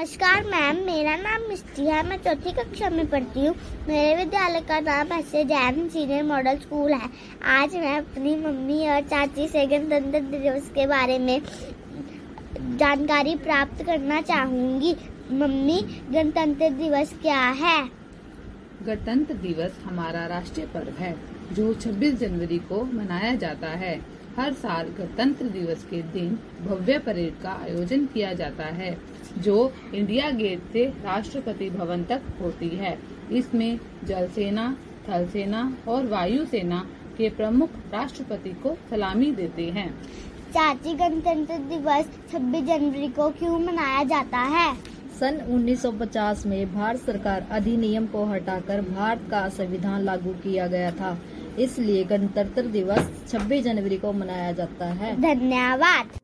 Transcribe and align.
नमस्कार 0.00 0.44
मैम, 0.44 0.76
मेरा 0.76 1.16
नाम 1.16 1.42
मिस्टी 1.48 1.86
है। 1.86 2.08
मैं 2.08 2.16
चौथी 2.16 2.52
कक्षा 2.52 2.90
में 2.90 3.08
पढ़ती 3.10 3.46
हूँ। 3.46 3.54
मेरे 3.88 4.16
विद्यालय 4.16 4.60
का 4.60 4.78
नाम 4.80 5.08
ऐसे 5.12 5.44
जैन 5.44 5.88
सीनियर 5.88 6.22
मॉडल 6.22 6.56
स्कूल 6.56 6.92
है। 6.92 7.10
आज 7.44 7.74
मैं 7.74 7.98
अपनी 7.98 8.36
मम्मी 8.36 8.88
और 8.88 9.00
चाची 9.00 9.48
से 9.48 9.66
गणतंत्र 9.66 10.20
दिवस 10.20 10.68
के 10.68 10.86
बारे 10.86 11.18
में 11.18 11.42
जानकारी 12.76 13.36
प्राप्त 13.36 13.82
करना 13.82 14.20
चाहूँगी। 14.20 14.96
मम्मी, 15.32 15.80
गणतंत्र 16.10 16.70
दिवस 16.70 17.14
क्या 17.22 17.40
है? 17.40 17.90
गणतंत्र 18.82 19.34
दिवस 19.34 19.78
हमारा 19.84 20.26
राष्ट्रीय 20.26 20.66
पर्व 20.66 21.02
है, 21.02 21.16
जो 21.52 21.74
26 21.74 22.14
जनवरी 22.14 22.58
को 22.58 22.84
मनाया 22.84 23.34
जाता 23.34 23.68
है। 23.68 24.19
हर 24.40 24.52
साल 24.52 24.86
गणतंत्र 24.98 25.46
दिवस 25.48 25.82
के 25.84 26.00
दिन 26.02 26.38
भव्य 26.60 26.98
परेड 26.98 27.34
का 27.42 27.50
आयोजन 27.62 28.04
किया 28.06 28.32
जाता 28.32 28.66
है 28.74 28.96
जो 29.38 29.56
इंडिया 29.94 30.30
गेट 30.30 30.60
से 30.72 30.84
राष्ट्रपति 31.04 31.68
भवन 31.70 32.04
तक 32.04 32.22
होती 32.40 32.68
है। 32.76 32.96
इसमें 33.32 33.78
जल 34.04 34.28
सेना 34.28 34.64
थल 35.08 35.26
सेना 35.26 35.62
और 35.88 36.06
वायु 36.06 36.44
सेना 36.44 36.78
के 37.18 37.28
प्रमुख 37.30 37.70
राष्ट्रपति 37.92 38.50
को 38.62 38.76
सलामी 38.90 39.30
देते 39.32 39.68
हैं। 39.70 39.88
चाची 40.50 40.94
गणतंत्र 40.94 41.58
दिवस 41.68 42.08
26 42.32 42.64
जनवरी 42.66 43.08
को 43.08 43.28
क्यों 43.30 43.58
मनाया 43.58 44.02
जाता 44.04 44.38
है? 44.54 44.74
सन 45.20 45.40
1950 45.48 46.46
में 46.46 46.74
भारत 46.74 47.00
सरकार 47.00 47.46
अधिनियम 47.50 48.06
को 48.06 48.24
हटाकर 48.24 48.80
भारत 48.80 49.28
का 49.30 49.48
संविधान 49.48 50.02
लागू 50.02 50.32
किया 50.34 50.66
गया 50.66 50.90
था। 50.90 51.18
इसलिए 51.60 52.04
गणतंत्र 52.04 52.62
दिवस 52.62 53.10
26 53.30 53.62
जनवरी 53.62 53.96
को 53.96 54.12
मनाया 54.12 54.52
जाता 54.52 54.86
है। 54.86 55.14
धन्यवाद। 55.20 56.18